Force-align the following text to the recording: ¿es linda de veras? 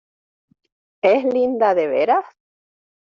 ¿es 1.11 1.23
linda 1.25 1.75
de 1.75 1.85
veras? 1.87 2.25